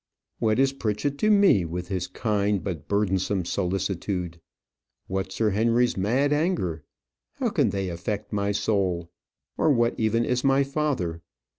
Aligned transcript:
"What 0.39 0.57
is 0.57 0.73
Pritchett 0.73 1.19
to 1.19 1.29
me, 1.29 1.63
with 1.63 1.89
his 1.89 2.07
kind, 2.07 2.63
but 2.63 2.87
burdensome 2.87 3.45
solicitude? 3.45 4.41
what 5.05 5.31
Sir 5.31 5.51
Henry's 5.51 5.95
mad 5.95 6.33
anger? 6.33 6.83
How 7.33 7.49
can 7.51 7.69
they 7.69 7.87
affect 7.87 8.33
my 8.33 8.51
soul? 8.51 9.11
or 9.59 9.69
what 9.69 9.93
even 9.99 10.25
is 10.25 10.43
my 10.43 10.63
father? 10.63 11.21